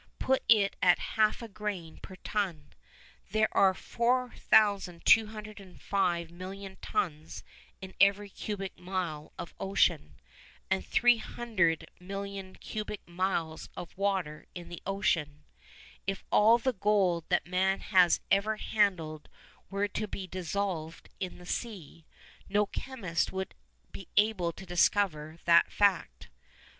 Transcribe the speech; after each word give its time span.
Put 0.17 0.41
it 0.49 0.75
at 0.81 0.97
half 1.13 1.43
a 1.43 1.47
grain 1.47 1.99
per 2.01 2.15
ton: 2.15 2.73
there 3.29 3.49
are 3.55 3.75
4205 3.75 6.31
million 6.31 6.77
tons 6.81 7.43
in 7.81 7.93
every 8.01 8.27
cubic 8.27 8.79
mile 8.79 9.31
of 9.37 9.53
ocean, 9.59 10.15
and 10.71 10.83
300 10.83 11.85
million 11.99 12.55
cubic 12.55 13.07
miles 13.07 13.69
of 13.77 13.95
water 13.95 14.47
in 14.55 14.69
the 14.69 14.81
ocean. 14.87 15.43
If 16.07 16.23
all 16.31 16.57
the 16.57 16.73
gold 16.73 17.25
that 17.29 17.45
man 17.45 17.81
has 17.81 18.21
ever 18.31 18.55
handled 18.57 19.29
were 19.69 19.87
to 19.89 20.07
be 20.07 20.25
dissolved 20.25 21.09
in 21.19 21.37
the 21.37 21.45
sea, 21.45 22.07
no 22.49 22.65
chemist 22.65 23.31
would 23.31 23.53
be 23.91 24.07
able 24.17 24.51
to 24.53 24.65
discover 24.65 25.37
the 25.45 25.61
fact. 25.67 26.29